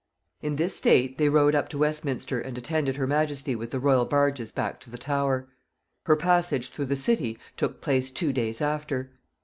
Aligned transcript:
In 0.41 0.55
this 0.55 0.75
state 0.77 1.19
they 1.19 1.29
rowed 1.29 1.53
up 1.53 1.69
to 1.69 1.77
Westminster 1.77 2.41
and 2.41 2.57
attended 2.57 2.95
her 2.95 3.05
majesty 3.05 3.55
with 3.55 3.69
the 3.69 3.79
royal 3.79 4.03
barges 4.03 4.51
back 4.51 4.79
to 4.79 4.89
the 4.89 4.97
Tower. 4.97 5.47
Her 6.07 6.15
passage 6.15 6.71
through 6.71 6.87
the 6.87 6.95
city 6.95 7.37
took 7.55 7.81
place 7.81 8.09
two 8.09 8.33
days 8.33 8.61
after. 8.61 9.11